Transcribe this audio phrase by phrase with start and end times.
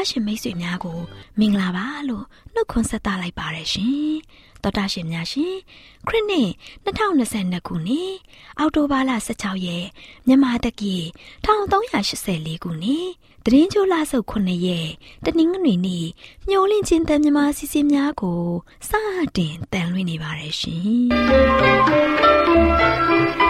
[0.00, 0.98] တော်တာရှင်မိတ်ဆွေများကို
[1.38, 4.14] မင်္ဂလာပါလို့နှုတ်ခွန်းဆက်သလိုက်ပါရရှင်
[4.62, 5.54] တော်တာရှင်များရှင်
[6.06, 6.50] ခရစ်နှစ်
[6.84, 8.12] 2022ခုနှစ်
[8.58, 9.86] အောက်တိုဘာလ16ရက်
[10.26, 10.94] မြန်မာတက္ကီ
[11.44, 13.06] 1384ခုနှစ်
[13.44, 14.88] တရင်ချိုလဆုပ်9ရက်
[15.24, 16.06] တနင်္ဂနွေနေ့
[16.48, 18.42] မျောလင့်ချင်းတန်မြမာစီစဉ်များကို
[18.88, 18.90] စ
[19.36, 23.49] တင်တန်လွင့်နေပါရရှင်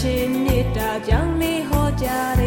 [0.00, 2.37] ဟော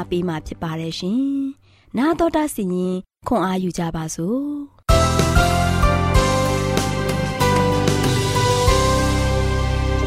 [0.00, 1.20] ကြားဝင်ငါပေးมาဖြစ်ပါတယ်ရှင်။
[1.98, 2.94] နာတော်တာစီရင်
[3.28, 4.40] ခွန်အားယူကြပါစို့။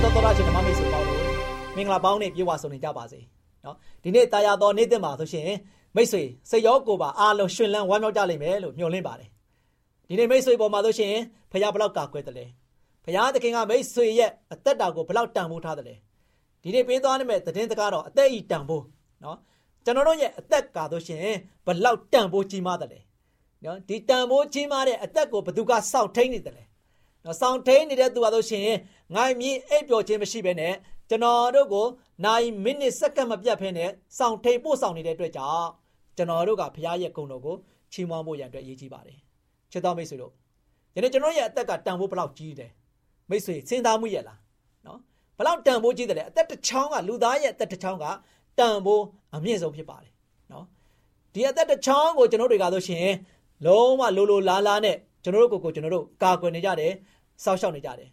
[0.03, 0.35] တော်တော်
[1.83, 3.19] င်္ဂလာပေါင်းနဲ့ပြေဝဆုံနေကြပါစေ
[3.65, 5.45] နော်ဒီနေ့တာယာတော်နေ့တင်ပါဆိုရှင်
[5.95, 9.29] မိတ်ဆွေစိတ်ရောကိုယ်ပါအားလုံးရှင်လန်းဝမ်းမြောက်ကြလိမ့်မယ်လို့မျှော်လင့်ပါတယ်
[10.07, 11.13] ဒီနေ့မိတ်ဆွေပေါ်မှာဆိုရှင်
[11.51, 12.45] ဖခင်ဘလောက်ကာကွယ်တယ်လဲ
[13.03, 15.95] ဖခင်သခင်ကမိတ်ဆွေရဲ့အသက်တာကိုဘလောက်တန်ဖိုးထားတယ်လဲ
[16.63, 18.85] ဒီနေ့ပေးသွားနိုင်မဲ့သတင်းစကားတော့အသက်ဤတန်ဖိုး
[19.23, 19.37] နော်
[19.85, 21.21] ကျွန်တော်တို့ရဲ့အသက်ကာဆိုရှင်
[21.65, 22.99] ဘလောက်တန်ဖိုးကြီးမားတယ်လဲ
[23.63, 26.63] နော်ဒီတန်ဖိုးကြီးမားတဲ့အသက်ကိုဘသူကစောင့်ထိန်နေတယ်လဲ
[27.25, 28.67] နော်စောင့်ထိန်နေတဲ့သူပါဆိုရှင်
[29.15, 30.73] ငိုင်းမြင့်အိပ်ပျော်ခြင်းမရှိဘဲနဲ့
[31.09, 31.85] ကျွန်တော်တို့ကို
[32.25, 35.67] နိုင်မိနစ်စက္ကန့်မပြတ်ဖဲနဲ့စောင့်ထိန်ပို့ဆောင်နေတဲ့အတွက်ကြောင့်
[36.17, 37.55] ကျွန်တော်တို့ကဘုရားရဲ့ဂုဏ်တော်ကို
[37.93, 39.17] ချီးမွမ်းဖို့ရန်အတွက်အရေးကြီးပါတယ်
[39.71, 40.31] ချစ်တော်မိတ်ဆွေတို့
[40.95, 42.71] ယနေ့ကျွန်တော်ရဲ့အသက်ကတန်ဖိုးဘလောက်ကြီးတယ်
[43.29, 44.39] မိတ်ဆွေစဉ်းစားမှုရဲ့လား
[44.85, 44.99] နော်
[45.37, 48.05] ဘလောက်တန်ဖိုးကြီးတယ်လဲအသက်တစ်ချောင်းကလူသားရဲ့အသက်တစ်ချောင်းက
[48.58, 49.04] တန်ဖိုး
[49.34, 50.12] အမြင့်ဆုံးဖြစ်ပါတယ်
[50.52, 50.64] နော်
[51.34, 53.08] ဒီအသက်တစ်ချောင်းကိုကျွန်တော်တွေကဆိုရှင်
[53.66, 56.92] လုံးဝလိုလိုလားလားနဲ့ကျွန်တော်တို့ကိုကိုကျွန်တော်တို့ကာကွယ်နေကြတယ်
[57.44, 58.08] စောက်ရှောက်နေကြတယ်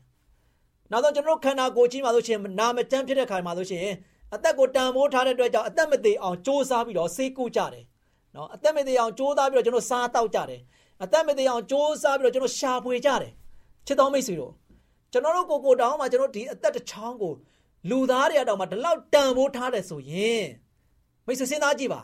[0.91, 3.85] နောက်ဆုံးကျွန်တော်တို့ခန္ဓာကိုယ်ကြီးမှာဆိုရှင်နာမကျန်းဖြစ်တဲ့ခါမှာဆိုရှင်
[4.35, 7.83] အသက်ကိုတန်ဖိုးထားတဲ့အတွက်ကြောင့်အသက်မသေးအောင်စ조사ပြီးတော့ဆေးကုကြတယ်
[8.35, 10.61] နော်အသက်မသေးအောင်စ조사ပြီးတော့ကျွန်တော်စားတောက်ကြတယ်
[11.03, 13.31] အသက်မသေးအောင်စ조사ပြီးတော့ကျွန်တော်ရှာဖွေကြတယ်
[13.85, 14.53] ချစ်တော်မိတ်ဆွေတို့
[15.11, 17.33] ကျွန်တော်တို့ကိုကိုတောင်းမှာကျွန်တော်ဒီအသက်တစ်ချောင်းကို
[17.88, 20.46] လူသားတွေအတောင်မှာဒီလောက်တန်ဖိုးထားတယ်ဆိုရင်
[21.26, 22.00] မိတ်ဆွေစဉ်းစားကြည့်ပါ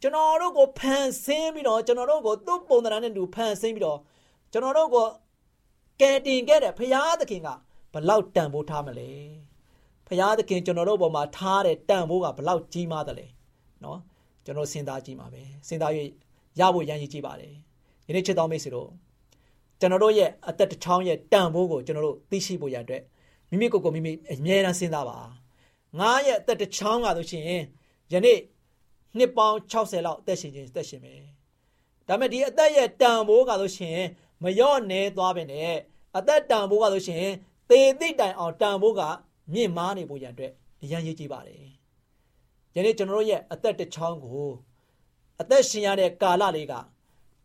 [0.00, 3.98] ကျွန်တော်တို့ကိုဖန်ဆင်းပြီးတော့ကျွန်တော်တို့ကိုသူ့ပုံသဏ္ဍာန်နဲ့တူဖန်ဆင်းပြီးတော့
[4.52, 5.06] ကျွန်တော်တို့ကို
[6.00, 7.48] ကယ်တင်ခဲ့တဲ့ဖရာသခင်က
[7.92, 9.10] ဘလောက်တန်ဖိုးထားမလဲ
[10.08, 13.26] ဖရာသခင်ကျွန်တော်တို့ပေါ်မှာထားတဲ့တန်ဖိုးကဘလောက်ကြီးမားတယ်လဲ
[13.84, 13.98] နော်
[14.44, 15.98] ကျွန်တော်စဉ်းစားကြည့်ပါပဲစဉ်းစားရ
[16.60, 17.52] ရဖို့ရန်ရည်ကြည့်ပါတယ်
[18.06, 18.88] ယနေ့ချစ်တော်မိတ်ဆွေတို့
[19.80, 23.02] ကျွန်တော်တို့ရဲ့အသက်တစ်ချောင်းရဲ့တန်ဖိုးကိုကျွန်တော်တို့သိရှိဖို့ရတဲ့
[23.50, 25.18] မိမိကိုယ်ကိုမိမိအမြဲတမ်းစဉ်းစားပါ
[25.98, 27.44] ငါရဲ့အသက်တစ်ချောင်းကဆိုရှင်
[28.12, 28.38] ယနေ့
[29.16, 31.20] နှစ်ပေါင်း60လောက်အသက်ရှင်ခြင်းအသက်ရှင်မယ်
[32.08, 33.98] ဒါပေမဲ့ဒီအသက်ရဲ့တန်ဖိုးကဆိုရှင်
[34.42, 35.74] မလျော့နေသွားပဲနဲ့
[36.16, 37.24] အသက်တန်ဖိုးကဆိုရှင်
[37.70, 39.00] သေသိတိုင်အောင်တန်ဖိုးက
[39.52, 40.52] မြင့်မားနေဖို့ရန်အတွက်
[40.82, 41.58] အရန်ရေးကြည့်ပါတယ်
[42.74, 44.48] ယနေ့ကျွန်တော်တို့ရဲ့အသက်တစ်ချောင်းကို
[45.40, 46.74] အသက်ရှင်ရတဲ့ကာလလေးက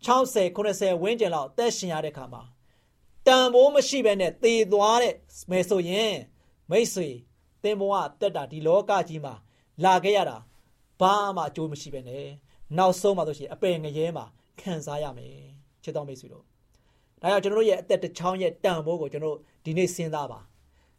[0.05, 2.43] 60 90ဝန်းကျင်လောက်အသက်ရှင်ရတဲ့ခါမှာ
[3.27, 5.15] တန်ဖိုးမရှိဘဲနဲ့သေသွားတဲ့
[5.49, 6.15] မယ်ဆိုရင်
[6.71, 7.09] မိတ်ဆွေ
[7.63, 9.33] သင်ဘဝတက်တာဒီလောကကြီးမှာ
[9.83, 10.37] လာခဲ့ရတာ
[10.99, 12.25] ဘာမှအကျိုးမရှိဘဲနဲ့
[12.77, 14.25] နောက်ဆုံးမှဆိုရှင်အပယ်ငရဲမှာ
[14.59, 15.33] ခံစားရမယ်
[15.83, 16.43] ချစ်တော်မိတ်ဆွေတို့
[17.21, 20.39] ဒါကြောင့်ကျွန်တော်တို့ရဲ့အသက်တစ်ချောင်းရဲ့တန်ဖိုးကိုကျွန်တော်ဒီနေ့စဉ်းစားပါ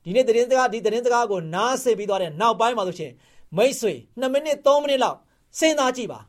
[0.05, 3.13] ဒီနေ့သတင်းစကားဒီသတင်းစကားကိုနားဆင်ပြီးသွားတဲ့နောက်ပိုင်းမှာဆိုရှင်
[3.57, 5.19] မိတ်ဆွေ2မိနစ်3မိနစ်လောက်
[5.59, 6.21] စဉ်းစားကြည့်ပါ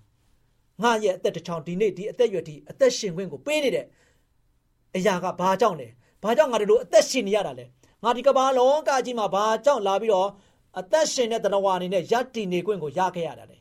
[0.84, 3.86] ငါရဲ့အသက်တစ်ချောင်းဒီနေ့ဒီအသက်ရွယ်ဒီအသက်ရှင်ခွင့်ကိုပေးနေတဲ့
[4.96, 5.88] အရာကဘာကြောင့်လဲ
[6.24, 7.66] ဘာကြောင့်ငါတို့အသက်ရှင်နေရတာလဲ
[8.04, 10.30] ငါဒီကဘာလောကကြီးမှာဘာကြောင့်လာပြီးတော့
[10.80, 13.58] အသက်ရှင်တဲ့တဏှာအနေနဲ့ယက်တည်နေခွင့်ကိုရခဲ့ရတာလေ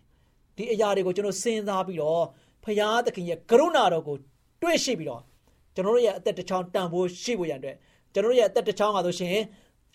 [0.56, 2.23] ဒီအရာတွေကိုကျွန်တော်စဉ်းစားပြီးတော့
[2.64, 4.17] ဖရာသခင်ရဲ့ကရုဏာတော်ကို
[4.62, 5.23] တွေ့ရှိပြီးတော့
[5.75, 7.76] ကျွန်တော်တို့ရဲ့အသက်တစ်ချောင်းတန်ဖိုးရှိဖို့ရန်အတွက်
[8.12, 9.37] ကျွန်တော်တို့ရဲ့အသက်တစ်ချောင်းကဆိုရှင်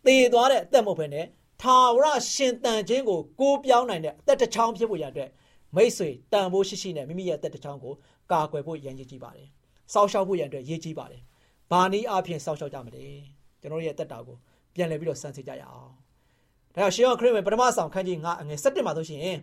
[0.05, 1.25] သေသွားတဲ့အသက်မဟုတ်ဘဲနဲ့
[1.61, 5.29] ထာဝရရှင်တန်ခြင်းကိုကိုးပြောင်းနိုင်တဲ့အသက်တစ်ချောင်းဖြစ်ဖို့ရန်အတွက်
[5.75, 7.93] မိတ်ဆွေတန်ဖိုးရှိရှိနဲ့မိမိရဲ့အသက်တစ်ချောင်းကို
[8.31, 9.47] ကာကွယ်ဖို့ရန်ရည်ကြည့်ပါတယ်။
[9.93, 11.21] စောက်ရှောက်ဖို့ရန်အတွက်ရည်ကြည့်ပါတယ်။
[11.71, 13.05] ဘာနည်းအားဖြင့်စောက်ရှောက်ကြမလဲ။
[13.61, 14.37] ကျွန်တော်ရဲ့အသက်တာကို
[14.73, 15.93] ပြန်လည်ပြီးတော့စမ်းစစ်ကြရအောင်။
[16.73, 19.37] ဒါကြောင့်ရှင်ယောခရစ်ဝင်ပထမဆောင်ခန်းကြီး9အငယ်17မှာဆိုရှင်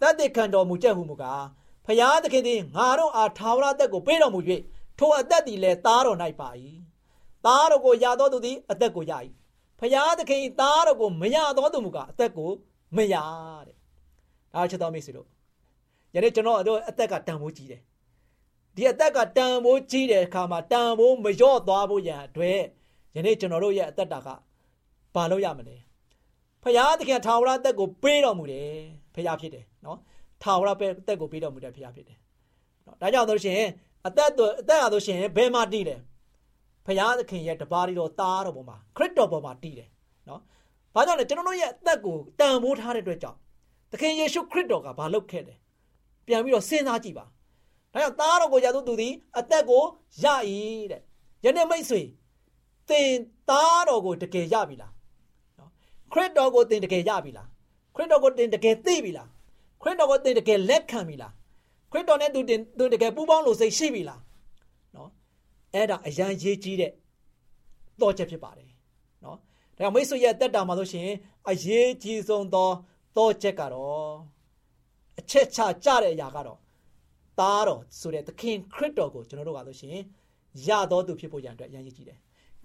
[0.00, 1.44] တတ်တဲ့ခံတော်မူချက်ဟုမူကား
[1.86, 4.40] ဖျားသခင်သည်ငါတို့အားထာဝရသက်ကိုပေးတော်မူ၍
[4.98, 6.48] ထိုအသက်သည်လည်းသားတော်၌ပါ၏
[7.44, 9.12] သားတော်ကိုရတော်သူသည်အသက်ကိုရ၏
[9.78, 12.50] ဖျားသခင်သားတော်ကိုမရတော်သူမူကားအသက်ကို
[12.96, 13.14] မရ
[13.66, 13.76] တဲ့
[14.54, 15.28] ဒါချစ်တော်မိတ်ဆွေတို့
[16.14, 17.80] ယနေ့ကျွန်တော်တို့အသက်ကတန်ဖိုးကြီးတယ်
[18.76, 22.60] ဒီအသက်ကတန်ဖိုးကြီးတဲ့အခါမှာတန်ဖိုးမလျော့သွားဖို့ရန်အတွက်
[23.14, 24.28] ယနေ့ကျွန်တော်တို့ရဲ့အသက်တာက
[25.14, 25.76] ဘာလို့ရမလဲ
[26.62, 28.68] ဖျားသခင်ထာဝရအသက်ကိုပေးတော်မူတယ်
[29.14, 29.98] ဖျားဖြစ်တယ်နော်
[30.42, 32.18] ထာဝရပဲအသက်ကိုပေးတော်မူတဲ့ဖျားဖြစ်တယ်
[32.86, 33.60] နော်ဒါကြောင့်ဆိုရှင်
[34.06, 35.96] အသက်တို့အသက်အားဆိုရှင်ဘယ်မှာတည်လဲ
[36.86, 39.88] ဖျားသခင်ရဲ့တပါးရီတော်သားတော်ပေါ်မှာခရစ်တော်ပေါ်မှာတည်တယ်
[40.28, 40.40] နော်
[40.94, 43.38] ဘာကြောင့်လဲကျွန်တော်တို့ရဲ့အသက်ကိုတန်ဖိုးထားတဲ့အတွက်ကြောင့်
[43.92, 45.58] သခင်ယေရှုခရစ်တော်ကဘာလုပ်ခဲ့တယ်
[46.26, 47.24] ပြန်ပြီးတော့စဉ်းစားကြည့်ပါ
[47.94, 49.82] ဒါကြောင့်သားတော်ကိုရသောသူသည်အသက်ကို
[50.22, 50.24] ရ၏
[50.92, 51.00] တဲ့
[51.44, 52.02] ယနေ့မိတ်ဆွေ
[52.88, 53.10] သင်
[53.48, 54.92] သားတော်ကိုတကယ်ရပြီလား
[55.58, 55.70] နော်
[56.12, 57.48] ခရစ်တော်ကိုသင်တကယ်ရပြီလား
[57.94, 59.28] ခရစ်တော်ကိုသင်တကယ်သိပြီလား
[59.82, 61.32] ခရစ်တော်ကိုသင်တကယ်လက်ခံပြီလား
[61.92, 64.20] ခရစ်တော်နဲ့သူတင်သူတကယ်ပူးပေါင်းလို့စိတ်ရှိပြီလား
[64.96, 65.10] နော်
[65.74, 66.92] အဲ့ဒါအရန်ရေးကြီးတဲ့
[68.00, 68.70] တော့ချက်ဖြစ်ပါတယ်
[69.24, 69.36] နော်
[69.76, 71.08] ဒါကြောင့်မိတ်ဆွေရဲ့တက်တာမှာဆိုရှင်
[71.50, 72.70] အရေးကြီးဆုံးသော
[73.16, 74.12] တော့ချက်ကတော့
[75.18, 76.58] အချက်ချကြတဲ့အရာကတော့
[77.38, 79.96] သားတော်ဆိုတဲ့သခင်ခရစ်တော်ကိုကျွန်တော်တို့ကဆိုရှင်
[80.66, 82.18] ရတော်သူဖြစ်ဖို့ရန်အတွက်အရန်ရေးကြီးတယ်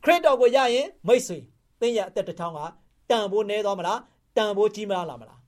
[0.03, 1.39] ခရစ်တော်ကိုရရင်မိတ်ဆွေ
[1.79, 2.59] သင်ရဲ့အသက်တစ်ချောင်းက
[3.09, 3.99] တန်ဖိုးနေသွားမလား
[4.37, 5.39] တန်ဖိုးကြီးမလားမလား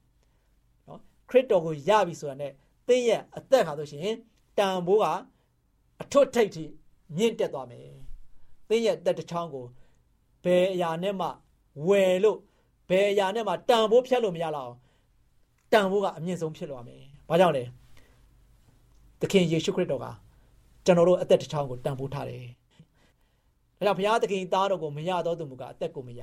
[0.87, 2.51] နော်ခရစ်တော်ကိုရပြီဆိုတာနဲ့
[2.87, 4.15] သင်ရဲ့အသက်ခါဆိုရှင်
[4.57, 5.05] တန်ဖိုးက
[6.01, 6.65] အထွတ်ထိပ်ထိ
[7.17, 7.87] မြင့်တက်သွားမယ်
[8.69, 9.65] သင်ရဲ့အသက်တစ်ချောင်းကို
[10.43, 11.27] ဘယ်အရာနဲ့မှ
[11.87, 12.37] ဝယ်လို့
[12.89, 14.71] ဘယ်အရာနဲ့မှတန်ဖိုးဖြတ်လို့မရတော့
[15.73, 17.63] တန်ဖိုးကအမြင့်ဆုံးဖြစ်သွားမယ်။ဘာကြောင့်လဲ။
[19.21, 20.05] သခင်ယေရှုခရစ်တော်က
[20.85, 22.43] ကျွန်တော်တို့အသက်တစ်ချောင်းကိုတန်ဖိုးထားတယ်။
[23.77, 26.21] ဒါကြောင့်ဘုရားသခင်သားတော်ကိုမရတော့သူမူကအသက်ကိုမရ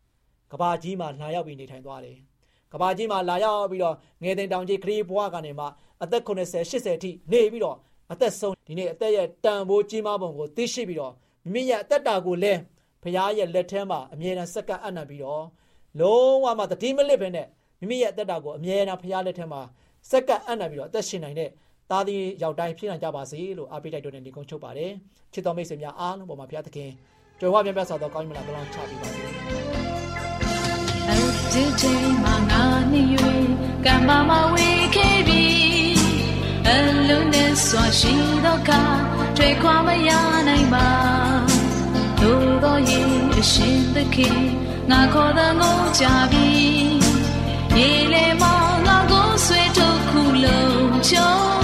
[0.50, 2.18] ။ကဘာကြီးမှာလာရောက်ပြီးနေထိုင်သွားတယ်။
[2.72, 5.66] ကဘာကြီးမှာလာရောက်ပြီးတော့ငယ်တင်တောင်ကြီးခရီးဘွားကနေမှ
[6.02, 7.76] အသက်80 80အထိနေပြီးတော့
[8.12, 11.12] အသက်ဆုံးဒီနေ့အသက်ရဲ့တန်ဖိုးကြီးမားပုံကိုသိရှိပြီးတော့
[11.44, 12.60] မိမိရဲ့အသက်တာကိုလည်း
[13.02, 15.44] ဘုရားရဲ့လက်ထဲမှာအမြဲတမ်းစက္ကန့်အံ့နံပြီးတော့
[16.00, 17.46] လုံးဝမှတတိမလစ်ပဲနဲ့
[17.80, 19.60] မိမိရဲ့အသက်တာကိုအမြဲတမ်းဘုရားလက်ထဲမှာ
[20.10, 21.50] စက္ကန့်အံ့နံပြီးတော့အသက်ရှင်နိုင်တဲ့
[21.90, 24.92] သားသမီးရောက်တိုင်းဖြစ်နိုင်ကြပါစေလို့အားပေးတိုက်တွန်းနေကုန်းချုပ်ပါတယ်
[25.32, 26.90] ချစ်တော်မိတ်ဆွေများအားလုံးပေါ်မှာဘုရားသခင်
[27.40, 29.22] ကြွယ်ဝပြန်ပြတ်စွာသောကောင်းမြတ်လာကောင်းချပေးပါစေ
[31.52, 33.02] ဒီချိန်မှာငါနေ၍
[33.86, 35.44] ကံပါမဝေခဲ့ပြီ
[36.68, 36.70] အ
[37.08, 38.70] လုံးနဲ့စွာရှိတော့က
[39.36, 40.10] တွေ့ခွာမရ
[40.48, 40.88] နိုင်ပါ
[42.20, 44.40] သို့တော်ရဲ့အရှင်သခင်
[44.90, 46.48] ငါခေါ်တဲ့ငုံကြပြီ
[47.76, 51.61] ရေလေမောင်ငါကိုဆွေထုတ်ခုလုံးချုံ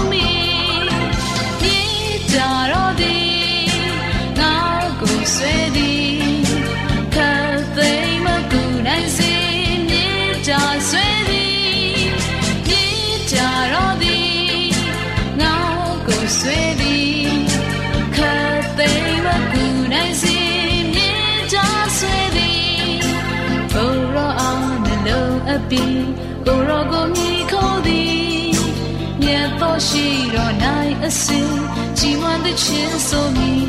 [29.79, 30.55] မြတ်သောရှိတော်၌
[31.05, 31.53] အစဉ်
[31.99, 33.69] ကြီးမွန်တဲ့ချင်းဆိုမည်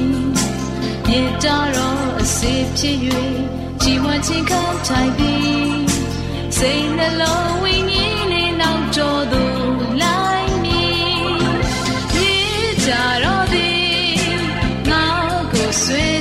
[1.08, 2.98] မြေတာတော်အစေဖြစ်၍
[3.82, 5.80] ကြီးမွန်ခြင်းခံထိုင်သည်
[6.58, 9.58] စိတ်နှလုံးဝိညာဉ်နဲ့နောက်တော်သို့
[10.01, 11.00] လိုက်မည်
[12.13, 12.32] မြေ
[12.88, 14.32] တာတော်သည်
[14.89, 15.06] ငါ
[15.51, 16.19] ကိုဆွေ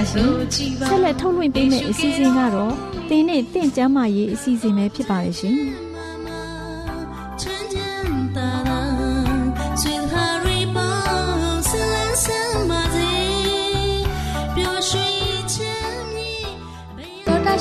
[0.00, 0.28] ပါရှင်။
[0.90, 2.74] ဆက်လက်ထုတ်လွှင့်ပေးမယ့်အစီအစဉ်ကတော့
[3.08, 5.56] တင်းနဲ့တင့်ကျမ်းမာရေးအစီအစဉ်ပဲဖြစ်ပါတယ်ရှင်။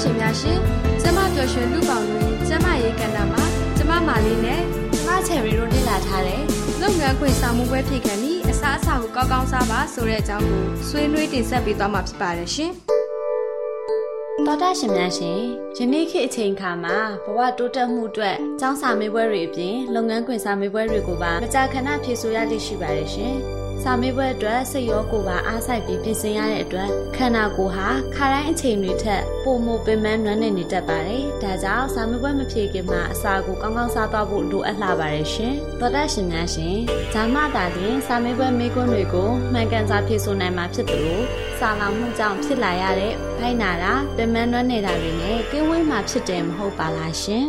[0.04, 0.60] ရှင်များရှင်
[1.02, 3.44] ကျမပျော်ရွှင်လူပေါင်းတို့ရဲ့ကျမရေးကဏ္ဍမှာ
[3.78, 4.62] ကျမမာလေးနဲ့
[4.94, 6.42] ကျမချယ်ရီတို့လေ့လာထားတဲ့
[6.82, 12.72] လုပ်ငန်းခွင်ဆောင်မှုပွဲဖြစ်ကံဤ စားအစာကိုကောင်းကောင်းစားပါဆိုတဲ့အကြောင်းကိုဆွေးနွေးတင်ဆက်ပေးသွားမှာဖြစ်ပါတယ်ရှင်။
[14.46, 15.40] သောတာရှင်များရှင်
[15.78, 23.36] ယနေ့ခေတ်အချိန်အခါမှာဘဝတိုးတက်မှုအတွက်ចောင်းစာမေးပွဲတွေအပြင်လုပ်ငန်းခွင်စာမေးပွဲတွေကိုပါမကြာခဏဖြေဆိုရလိမ့်ရှိပါတယ်ရှင်။
[23.84, 36.76] စာမေးပွဲအတွက်စိတ်ရောကိုယ်ပါအားစိုက်ပြီးပြင်ဆင်ရတဲ့အတွက်ခန္ဓာကိုယ်ဟာခါတိုင်းအချိန်တွေထက်ပိုမိုပင်ပန်းနွမ်းနယ်နေတတ်ပါတယ်။ဒါကြောင့်စာမေးပွဲမဖြေခင်မှာအစာကိုကောင်းကောင်းစားသွားဖို့လိုအပ်လာပါတယ်ရှင်။သောတာရှင်များရှင်
[37.14, 41.26] ဇာမတာတင်စာမေးပွဲမေးခွန်းတွေကိုမှန်ကန်စွာဖြေဆိုနိုင်မှာဖြစ်တယ်လို့
[41.60, 47.48] စာလောင်မှုကြောင့်ဖြစ်လာရတဲ့ဖိုင်နာတာပင်မနှွမ်းနေတာတွေနဲ့ကင်းဝေးမှာဖြစ်တယ်မဟုတ်ပါလားရှင်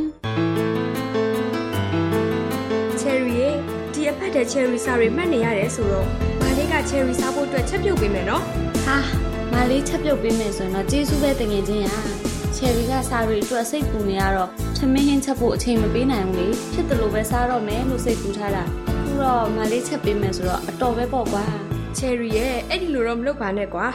[4.41, 6.07] တဲ့ချယ်ရီစာတွေမှတ်နေရတယ်ဆိုတော့
[6.41, 8.43] မာလေးကချယ်ရီစားဖို့အတွက်ချက်ပြုတ်ပေးမယ်နော်။
[8.87, 8.97] ဟာ
[9.53, 11.97] မလေးချက်ပြုတ်ပေးမယ်ဆိုရင်တော့ကျေးဇူးပဲတငယ်ချင်းရာ။
[12.57, 21.45] ချယ်ရီကစာရီအတွက်စိတ်ပူနေရတော့သမင်းဟင်းချက်ဖို့အချိန်မပေးနိုင်ဘူးလေ။ဖြစ်တယ်လို့ပဲစားတော့မယ်လို့စိတ်ပူထားတာ။အခုတော့မလေးချက်ပေးမယ်ဆိုတော့အတော်ပဲပေါ့ကွာ
[21.97, 23.87] ချယ်ရီရဲ့အဲ့ဒီလိုတော့မလုပ်ပါနဲ့ကွာ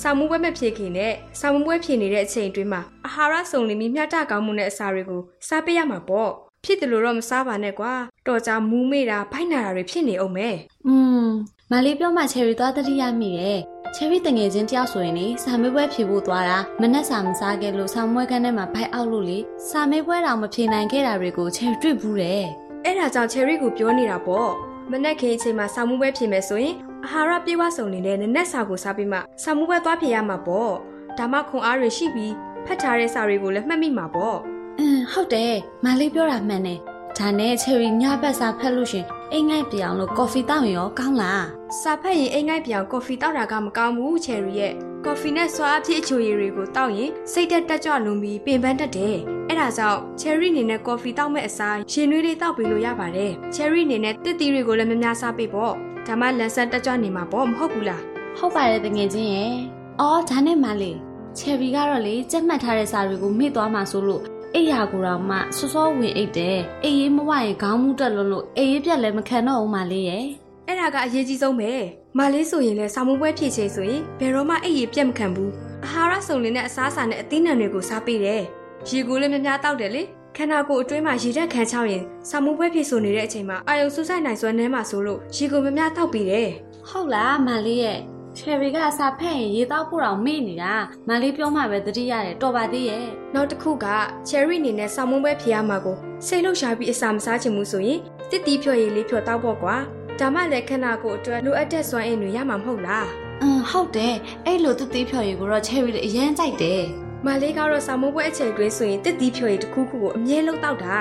[0.00, 6.32] ဆောင်မှုပွဲမဖြစ်ခင်နဲ့ဆောင်မှုပွဲဖြစ်နေတဲ့အချိန်အတွင်းမှာအာဟာရစုံလင်ပြီးမျှတကောင်းမှုနဲ့အစာတွေကိုစားပေးရမှာပေါ့
[6.64, 7.94] ဖြစ်တယ်လို့တော့မစားပါနဲ့ကွာ
[8.26, 11.28] တော်ကြမူးမေ့တာဖိုက်နာတာတွေဖြစ်နေအောင်မယ်။อืม
[11.70, 13.60] မလေးပြောမှချယ်ရီသွားတတိယမိရဲ့။
[13.94, 19.38] ချယ်ရီတငယ်ချင်းတယောက်ဆိုရင်လေစာမေးပွဲဖြေဖို့သွားတာမနဲ့စာမစားခဲ့လို့ဆောင်းမွဲခန်းထဲမှာဖိုက်အောက်လို့လေ
[19.70, 22.42] စာမေးပွဲတောင်မဖြေနိုင်ခဲ့တာတွေကိုချယ်ရီတွေ့ဘူးတဲ့
[22.84, 24.50] အဲ့ဒါကြောင့်ချယ်ရီကိုပြောနေတာပေါ့
[24.90, 26.74] မနက်ခင်းအချိန်မှာဆောင်မှုပွဲဖြစ်မယ်ဆိုရင်
[27.06, 30.72] အာဟာရပြေဝစုံနေတဲ့နနက်စာကိုစားပြီးမှဆောင်မှုပွဲသွားဖြစ်ရမှာပေါ့
[31.18, 32.32] ဒါမှခွန်အားတွေရှိပြီး
[32.66, 34.38] ဖတ်ထားတဲ့စာတွေကိုလည်းမှတ်မိမှာပေါ့။
[34.78, 36.78] အင်းဟုတ်တယ်မလေးပြောတာမှန်တယ်။
[37.18, 41.44] ဒါနဲ့ချယ်ရီညဘက်စာဖက်လို့ရှရင်အိမ်ငိုက်ပြောင်လို့ကော်ဖီတောက်ရင်ရောကောင်းလား
[41.80, 44.72] စာဖတ်ရင်အိမ်ငိုက်ပြောင်ကော်ဖီတောက်တာကမကောင်းဘူးချယ်ရီရဲ့
[45.04, 49.16] ကော်ဖီနဲ့ဆွာအဖြစ်အချိုရည်တွေကိုတောက်ရင်စိတ်တက်တက်ကြွလွန်ပြီးပင်ပန်းတတ်တယ်
[49.48, 55.74] အဲ့ဒါကြောင့်ချယ်ရီအနေနဲ့ကော်ဖီတောက်မဲ့အစားရှင်နွေးလေးတောက်ပေးလို့ရပါတယ်ချယ်ရီအနေနဲ့တစ်တီတွေကိုလည်းမများစားပေးပေါ့
[56.06, 58.02] ဒါမှလန်ဆန်တက်ကြွနေမှာပေါ့မဟုတ်ဘူးလား။
[58.38, 59.54] ဟုတ်ပါတယ်တငယ်ချင်းရဲ့။
[60.00, 60.98] အော်ဒါနဲ့မလေး
[61.38, 64.22] ချယ်ရီကတော့လေကြက်မှတ်ထားတဲ့စာတွေကိုမေ့သွားမှဆိုလို့
[64.54, 70.24] အိယာကိုတော့မှစောစောဝင်အိတ်တယ်အိပ်ရေးမဝရင်ခေါင်းမူတက်လို့လို့အိပ်ရေးပြက်လည်းမခံတော့ဘူးမလေးရဲ့
[70.66, 71.70] အဲ့ဒါကအရေးကြီးဆုံးပဲ
[72.18, 75.52] မလေးဆိုရင်လည်းဆောင်းမပွဲဖြည့်ချေဆိုရင်ဘယ်တော့မှအဲ့ရပြက်မခံဘူး
[75.84, 78.42] အာဟာရစုံလင်တဲ့အစားအစာနဲ့အသီးနှံတွေကိုစားပေးတယ်
[78.88, 80.02] ရေကိုလည်းများများတောက်တယ်လေ
[80.36, 86.48] ခန္ဓာကိုယ်အတွင်းမှာရေဓာတ်ခံချောက်ရင်ဆောင်းမပွဲဖြည့်ဆိုနေတဲ့အချိန်မှာအာယုံစူးစိုက်နိုင်စွမ်းနှဲမှာဆိုလို့ရေကိုများများတောက်ပေးတယ်
[86.88, 87.98] ဟုတ်လားမလေးရဲ့
[88.38, 90.74] ချယ်ရီကအစာဖက်ရင်ရေတောက်ဖို့တောင်မေ့နေတာ
[91.08, 93.86] မလေးပြောမှပဲသတိရတယ်တော်ပါသေးရဲ့နောက်တစ်ခုက
[94.28, 95.96] cherry အနေနဲ့ဆောင်းမပွဲဖြည့်ရမှာကို
[96.26, 99.76] စိတ်လှုပ်ရှားပြီးအစာမစားချင်ဘူးဆိုရင်တစ်တီးဖြော်ရည်လေးဖြော်တောက်ဖို့ကွာ
[100.20, 103.08] ဒါမှလည်းခန္ဓာကိုယ်အတွက်လိုအပ်တဲ့စွမ်းအင်တွေရမှာမဟုတ်လား
[103.42, 104.14] အင်းဟုတ်တယ်
[104.46, 106.82] အဲ့လိုတသေးဖြော်ရီကိုတော့ချယ်ရီလည်းအရင်ကြိုက်တယ်
[107.26, 110.96] မလေးကတော့ဆောင်းမပွဲအချိန်တွင်းဆိုရင်တစ်တီးဖြော်ရည်တစ်ခုခုကိုအမြဲလုံးတောက်တာ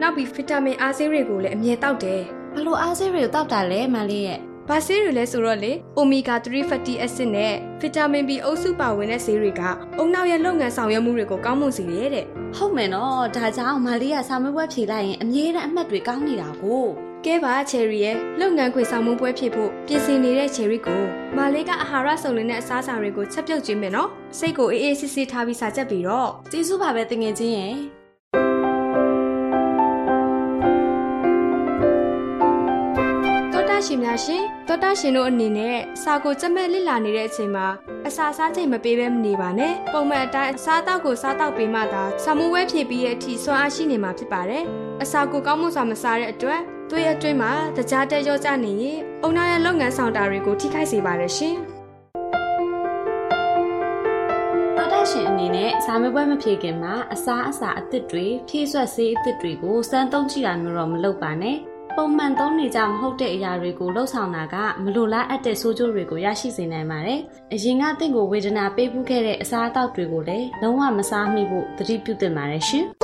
[0.00, 2.22] နောက်ပြီးဗီတာမင်အားဆေးတွေကိုလည်းအမြဲတောက်တယ်
[2.54, 9.62] ဘလို့အားစေးတွေကိုတောက်တာလဲမလေးရဲ့ ဘာဆေးတွေလဲဆိုတော့လေ omega 3 fatty acid နဲ့ vitamin B အုပ်စုပါဝင်တဲ့ဆေးတွေက
[9.98, 16.84] အုံနောက်ရဲ့လုပ်ငန်းဆောင်ရွက်မှုတွေကိုကောင်းမွန်စေတယ်တဲ့ဟုတ်မယ်နော်ဒါကြောင့်မလေးကစာမေးပွဲဖြေလိုက်ရင်အမြဲတမ်းအမှတ်တွေကောင်းနေတာကို
[17.26, 21.02] ကဲပါ cherry ရဲ့လုပ်ငန်းခွင်ဆောင်မှုပွဲဖြစ်ဖို့ပြင်ဆင်နေတဲ့ cherry ကို
[21.36, 24.08] မာလေးကအာဟာရစုံလင်တဲ့အစားအစာတွေကိုချက်ပြုတ်ခြင်းပဲနော်
[24.38, 27.76] စိတ်ကိုအေးအေးဆေးဆေးထားပြီးစာချက်ပြီးတော့ကျေးဇူးပါပဲတငယ်ချင်းရဲ့
[33.76, 37.66] တောတာရှင်များရှင်တောတာရှင်တို့အနေနဲ့စာကိုကြက်မဲ့လစ်လာနေတဲ့အချိန်မှာ
[38.06, 44.64] အစာစားချိန်မပေးဘဲမနေပါနဲ့ပုံမှန်အတိုင်းအစားအသောက်ကိုစားတောက်ပေးမှသာစာမှုဝဲဖြည့်ပြီးရဲ့အထိဆွမ်းအားရှိနေမှာဖြစ်ပါတယ်
[45.02, 46.60] အစာကိုကောင်းမွန်စွာမစားတဲ့အတွက်
[46.90, 51.56] သွေးရဲ့အတွင်းမှာတကြားတက်ရောကြနေရင်အုံနာရဲ့လုပ်ငန်းဆောင်တာတွေကိုထိခိုက်စေပါတယ်ရှင်
[54.76, 61.58] တော်တက်ရှင်အနေနဲ့စာမေးပွဲမဖြေခင်မှာအစားအစာအသစ်တွေဖြည့်ဆွက်ဆေးအသစ်တွေကိုစမ်းသုံးကြည့်တာမျိုးတော့မလုပ်ပါနဲ့
[61.96, 67.20] ပုံမှန်သုံးနေကြမဟုတ်တဲ့အရာတွေကိုလှုပ်ဆောင်တာကမလိုလားအပ်တဲ့ဆိုးကျိုးတွေကိုရရှိစေနိုင်ပါတယ်။
[67.52, 72.84] အရင်ကတင့်ကိုဝေဒနာပေးပူးခဲ့တဲ့အစားအသောက်တွေကိုလည်းလုံးဝမစားမိဖို့သတိပြုသင့်ပါတယ်ရှင်။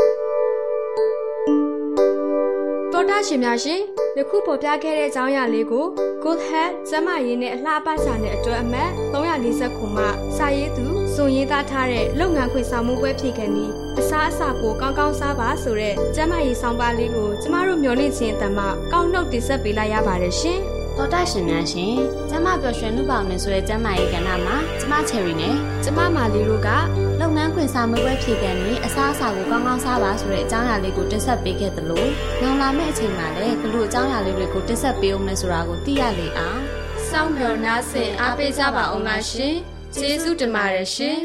[2.92, 3.80] တောတာရှင်များရှင်
[4.18, 5.84] ယခုပေါ်ပြခဲ့တဲ့အကြောင်းအရာလေးကို
[6.24, 10.04] Good Health ကျန်းမာရေးနဲ့အလှပစာနဲ့အတွက်အမှတ်340ခုမှ
[10.36, 18.58] စာရေးသူ စွန်ရေးသားထားတဲ့လုပ်ငန်းခွင်ဆောင်မှုပွဲဖြည့်ခံပြီးအစားအစာကိုကောင်းကောင်းစားပါဆိုတဲ့ကျန်းမာရေးဆောင်ပါလေးကိုကျမတို့မျှဝင့်ခြင်းအတမ
[18.92, 20.60] ကောင်းနှုတ်တင်ဆက်ပေးလိုက်ရပါတယ်ရှင်
[20.96, 21.94] တော်တာရှင်များရှင်
[22.30, 26.68] ကျမပျော်ရွှင်လူပေါင်းနေဆိုတဲ့ကျမရဲ့ကဏ္ဍမှာကျမချယ်ရီနဲ့ကျမမာလီတို့က
[27.20, 32.06] လုပ်ငန်းခွင်စာမေးပွဲဖြေကန်ပြီးအစားအစာကိုကောင်းကောင်းစားပါဆိုတဲ့အကြောင်းအရာလေးကိုတင်ဆက်ပေးခဲ့သလို
[32.42, 36.60] နောက်လာမယ့်အချိန်မှာလည်းဘလို့အကြောင်းအရာလေးတွေကိုတင်ဆက်ပေးအောင်လဲဆိုတာကိုသိရလေအောင်
[37.08, 39.54] စောင့်မျှော်နှားဆင်အားပေးကြပါအောင်လားရှင်
[39.96, 41.16] ကျေးဇူးတင်ပါတယ်ရှင်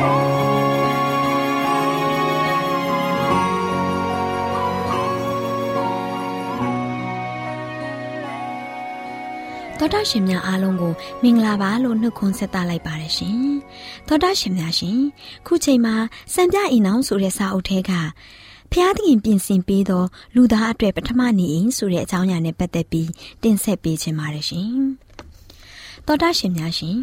[0.00, 13.38] သောတာရှင်များအားလုံးကိုမင်္ဂလာပါလို့နှုတ်ခွန်းဆက်သလိုက်ပါတယ်ရှင်။
[14.06, 14.98] သောတာရှင်များရှင်
[15.46, 15.94] ခုချိန်မှာ
[16.34, 17.92] စံပြအိမ်အောင်ဆိုတဲ့စာအုပ်ထဲက
[18.72, 23.10] ဖျားသခင်ပြင်ဆင်ပေးသောလူသားအတွက်ပထမနေအိမ်ဆိုတဲ့အကြောင်းအရာနဲ့ပတ်သက်ပြီး
[23.42, 24.72] တင်ဆက်ပေးခြင်းပါတယ်ရှင်။
[26.10, 26.98] သောတာရှင်များရှင်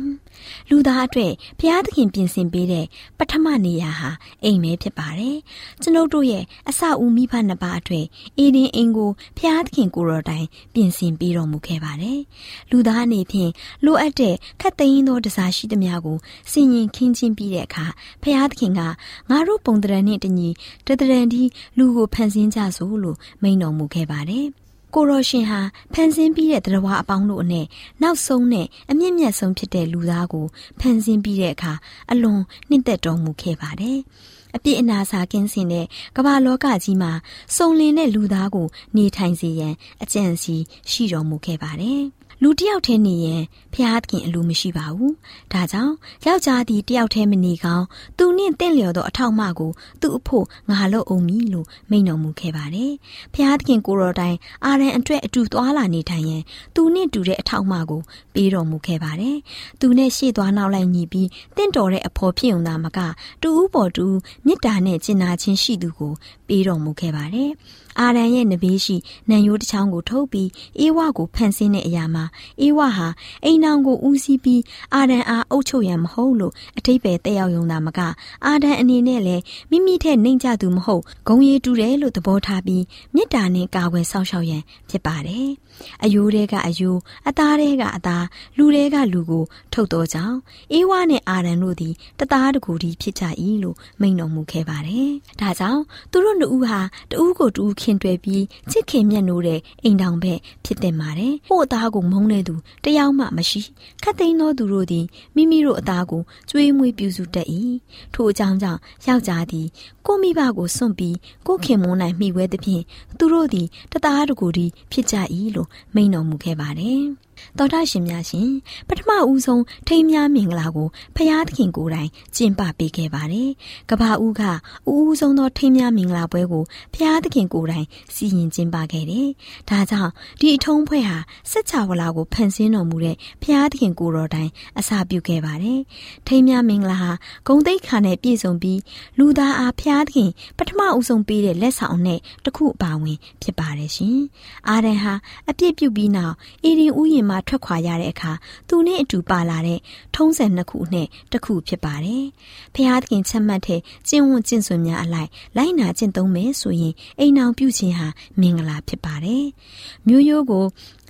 [0.69, 2.85] လူသားအတွက်ဘုရားသခင်ပြင်ဆင်ပေးတဲ့
[3.17, 4.09] ပထမနေရာဟာ
[4.43, 5.37] အိမ်ပဲဖြစ်ပါတယ်။
[5.81, 8.05] ကျွန်ုပ်တို့ရဲ့အစအဦးမိဘနှစ်ပါးအတွက်
[8.37, 12.19] အေဒင်အိမ်ကိုဘုရားသခင်ကိုယ်တော်တိုင်ပြင်ဆင်ပေးတော်မူခဲ့ပါတယ်။
[12.71, 13.51] လူသားအနေဖြင့်
[13.85, 16.17] လိုအပ်တဲ့ခတ်သိမ်းသောတစားရှိသမျှကို
[16.51, 17.85] စင်ရင်ခင်းချင်းပြီးတဲ့အခါ
[18.21, 18.81] ဘုရားသခင်က
[19.29, 20.49] ငါတို့ပုံတရံနဲ့တညီ
[20.87, 21.43] တတရံဒီ
[21.77, 24.47] လူကိုဖန်ဆင်းကြစို့လို့မိန့်တော်မူခဲ့ပါတယ်။
[24.95, 25.59] ကိုရောရှင်ဟာ
[25.93, 27.65] ဖန်ဆင်းပြီးတဲ့တရားဝါအပေါင်းတို့အနဲ့
[28.01, 30.45] နောက်ဆုံးနဲ့အမြင့်မြတ်ဆုံးဖြစ်တဲ့လူသားကို
[30.79, 31.73] ဖန်ဆင်းပြီးတဲ့အခါ
[32.11, 33.99] အလွန်နှစ်သက်တော်မူခဲ့ပါတယ်။
[34.55, 35.85] အပြစ်အနာစာကင်းစင်တဲ့
[36.17, 37.11] ကမ္ဘာလောကကြီးမှာ
[37.55, 40.55] စုံလင်တဲ့လူသားကို နေထိုင်စေရန်အကြံစီ
[40.91, 42.01] ရှိတော်မူခဲ့ပါတယ်။
[42.41, 43.41] လူတစ်ယောက်တည်းနေရင်
[43.73, 45.13] ဖျားသခင်အလိုမရှိပါဘူး။
[45.53, 45.93] ဒါကြောင့်
[46.25, 47.85] ယောက်ျားသည်တယောက်တည်းမနေကောင်း
[48.17, 49.71] သူနှင့်တင့်လျော်သောအထောက်အမကို
[50.01, 52.93] သူ့အဖို့ငါလုပ်အောင်မည်လို့မိန့်တော်မူခဲ့ပါတယ်။
[53.33, 56.43] ဖျားသခင်ကိုတော်တိုင်အာရန်အတွက်အတူသွားလာနေထိုင်ရင်
[56.75, 58.01] သူနှင့်တူတဲ့အထောက်အမကို
[58.33, 59.37] ပေးတော်မူခဲ့ပါတယ်။
[59.79, 62.99] သူနဲ့ရှေ့သွားနောက်လိုက်ညီပြီးတင့်တော်တဲ့အဖော်ဖြစ်ုံသာမက
[63.43, 64.07] တူဦးပေါ်တူ
[64.45, 66.13] မေတ္တာနဲ့ကျင်နာခြင်းရှိသူကို
[66.47, 67.51] ပေးတော်မူခဲ့ပါတယ်။
[67.99, 68.95] အာရန်ရဲ့နဘေးရှိ
[69.29, 72.25] နံရိုးတစ်ချောင်းကိုထုတ်ပြီးအေဝါကိုဖန်ဆင်းတဲ့အရာမှာ
[72.61, 73.07] အေဝါဟာ
[73.43, 74.61] အိမ်နောင်ကိုဦးစီးပြီး
[74.93, 77.99] အာရန်အားအုပ်ချုပ်ရန်မဟုတ်လို့အထိပ္ပယ်တက်ရောက်ယုံတာမက
[78.45, 82.83] အာဒန်အနေနဲ့လည်းမိမိထက်နှိမ်ကြသူမဟုတ်ဂုံရည်တူတယ်လို့သဘောထားပြီး
[83.15, 85.49] မေတ္တာနဲ့ကာကွယ်စောင့်ရှောက်ရန်ဖြစ်ပါတယ်။
[86.03, 88.25] အယိုးတွေကအယိုးအသားတွေကအသား
[88.57, 90.37] လူတွေကလူကိုထုတ်တော်ကြောင်း
[90.73, 93.23] အေဝါနဲ့အာရန်တို့သည်တသားတကူတည်းဖြစ်ကြ၏
[93.63, 95.81] လို့မိန့်တော်မူခဲ့ပါတယ်။ဒါကြောင့်
[96.11, 96.79] သူတို့နှစ်ဦးဟာ
[97.11, 103.61] တဦးကိုတူခင်တွယ်ပြီးချစ်ခင်မြတ်နိုးတဲ့အိမ်တောင်ဘက်ဖြစ်တင်ပါတယ်။ဟို့အသားကိုမုန်းတဲ့သူတယောက်မှမရှိ
[104.03, 107.47] ခတ်သိမ်းသောသူတို့သည်မိမိတို့အသားကိုကျွေးမွေးပြုစုတတ်၏
[108.13, 109.67] ထို့အကြောင်းကြောင့်ယောက်ျားသည်
[110.05, 111.15] ကိုမိဘကိုစွန့်ပြီး
[111.47, 112.83] ကိုခင်မွန်းနိုင်မိဝဲသဖြင့်
[113.17, 115.15] သူတို့သည်တသားတကူသည်ဖြစ်ကြ၏
[115.55, 117.03] လို့မိန့်တော်မူခဲ့ပါတယ်။
[117.57, 118.49] တော်တာရှင်များရှင်
[118.87, 123.49] ပထမဦးဆုံးထိမ်းများမင်္ဂလာကိုဖရာသခင်ကိုယ်တိုင်ကျင်းပပေးခဲ့ပါတယ်။
[123.89, 124.41] ကဘာဦးက
[124.89, 129.27] ဦးဦးဆုံးသောထိမ်းများမင်္ဂလာပွဲကိုဖရာသခင်ကိုယ်တိုင်စီရင်ကျင်းပခဲ့တယ်။
[129.69, 131.17] ဒါကြောင့်ဒီအထုံးဖွဲ့ဟာ
[131.51, 135.79] စัจ java လာကိုဖန်ဆင်းတော်မူတဲ့ဖရာသခင်ကိုယ်တော်တိုင်အစာပြုခဲ့ပါတယ်။
[136.27, 137.11] ထိမ်းများမင်္ဂလာဟာ
[137.47, 138.79] ဂုံတိတ်ခါနဲ့ပြည့်စုံပြီး
[139.17, 144.19] လူသားအားဖရာသခင်ပထမဦးဆုံးပေးတဲ့လက်ဆောင်နဲ့တခုအပါဝင်ဖြစ်ပါတယ်ရှင်။
[144.69, 145.13] အာရန်ဟာ
[145.49, 148.31] အပြစ်ပြုပြီးနောက်အေဒင်ဥယျာဉ်မှထွက်ခွာရတဲ့အခါ
[148.67, 149.79] သူနဲ့အတူပါလာတဲ့
[150.15, 152.23] ထုံးစံနှစ်ခုနဲ့တစ်ခုဖြစ်ပါတယ်။
[152.75, 158.07] ဖျားသခင်ချက်မှတ်တဲ့ကျင့်ဝတ်ကျင့်စွန်များအလိုက်လိုက်နာကျင့်သုံးမယ်ဆိုရင်အိမ်အောင်ပြုခြင်းဟာ
[158.41, 159.45] မင်္ဂလာဖြစ်ပါတယ်။
[160.07, 160.65] မျိုးရိုးကို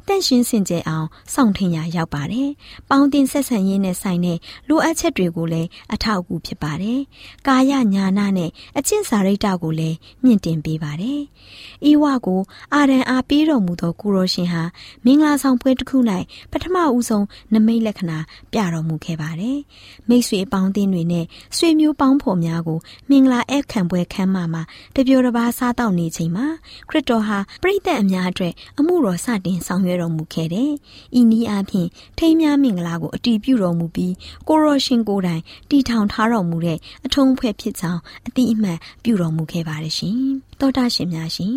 [0.08, 2.50] တန့်ရှင်းစင်ကြယ်အောင်စောင့်ထင်ရာရောက်ပါတယ်။
[2.90, 4.38] ပေါင်းတင်ဆက်ဆံရေးနဲ့ဆိုင်တဲ့
[4.68, 7.00] လိုအပ်ချက်တွေကိုလည်းအထောက်အကူဖြစ်ပါတယ်။
[7.48, 11.22] ကာယညာနာနဲ့အကျင့်စာရိတ္တကိုလည်းမြင့်တင်ပေးပါတယ်။
[11.90, 12.42] ဤဝကို
[12.74, 14.64] အာရန်အားပေးတော်မူသောကိုရောရှင်ဟာ
[15.06, 15.98] မင်္ဂလာဆောင်ပွဲတစ်ခု၌
[16.52, 18.20] ပထမဦးဆုံးနမိတ်လက္ခဏာ
[18.52, 19.58] ပြတော်မူခဲ့ပါတယ်။
[20.10, 21.26] မိတ်ဆွေအပေါင်းအသင်းတွေနဲ့
[21.58, 24.62] ဆွေမျိုးပေါင်းဖော်များကိုမင်္ဂလာဧည့်ခံပွဲခမ်းမမှာ
[24.96, 26.46] တပြိုတစ်ပါးစားတောက်နေချိန်မှာ
[26.90, 30.72] ခရစ်တော်ဟာပရိသတ်အများအတွက်အမှုတော်စတင်ဆောင်ရွက်တော်မူခဲ့တယ်။
[31.20, 34.14] ဤနည်းအားဖြင့်ထိမ်းများမင်္ဂလာကိုအတီးပြုတော်မူပြီး
[34.48, 40.20] ကိုရောရှင်ကိုယ်တိုင်တီထောင်ထားတော်မူတဲ့အထုံးဖွဲ့ဖြစ်ကြောင်းအတိအမှန်ပြုတော်မူခဲ့ပါတယ်ရှင်။
[40.62, 41.56] တောတာရှင်များရှင်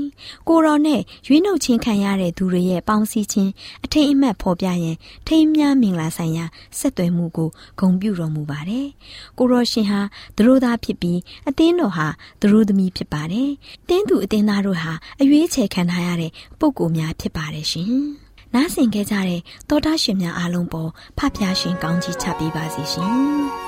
[0.49, 3.51] ကိုရောနဲ့ရွေးနှုတ်ချင်းခံရတဲ့သူတွေရဲ့ပေါင်းစည်းခြင်း
[3.85, 4.97] အထိမ်းအမှတ်ဖော်ပြရင်
[5.29, 6.45] ထိမ်းများမင်္ဂလာဆိုင်ရာ
[6.79, 7.49] ဆက်သွယ်မှုကို
[7.81, 8.87] ဂုဏ်ပြုတော်မူပါတယ်။
[9.39, 10.01] ကိုရောရှင်ဟာ
[10.37, 12.09] သူတို့သားဖြစ်ပြီးအသင်းတော်ဟာ
[12.41, 13.51] သူတို့သမီးဖြစ်ပါတယ်။
[13.89, 17.95] တင်းသူအသင်းသားတို့ဟာအရွေးချယ်ခံထားရတဲ့ပုဂ္ဂိုလ်များဖြစ်ပါတယ်ရှင်။
[18.55, 23.15] နားဆင်ခဲ့ကြတဲ့တောတာရှင်များအားလုံးပေါ်ဖဖျားရှင်ကောင်းကြီးချပေးပါစီရှင်။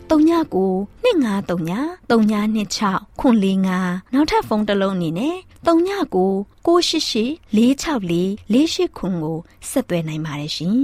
[0.11, 5.35] 39 2939 3926ခွန်45နောက်ထပ်ဖုန်းတစ်လုံးအနေနဲ့
[5.67, 6.15] 39
[6.65, 8.19] 688 464
[8.53, 9.37] 48ခွန်ကို
[9.69, 10.75] ဆက်သွယ်နိုင်ပါတယ်ရှင်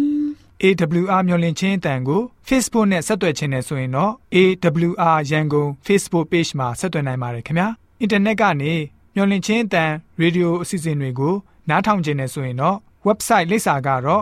[0.63, 7.67] AWR မျော်လင့်ခြင်းအတန်ကို Facebook နဲ့ဆက်သွယ်ခြင်းနဲ့ဆိုရင်တော့ AWR ရန်ကုန် Facebook Page မှာဆက်သွယ်နိုင်ပါတယ်ခင်ဗျာ
[7.99, 8.73] အင်တာနက်ကနေ
[9.15, 11.33] မျော်လင့်ခြင်းအတန်ရေဒီယိုအစီအစဉ်တွေကို
[11.69, 14.21] နားထောင်ခြင်းနဲ့ဆိုရင်တော့ website လိပ်စာကတော့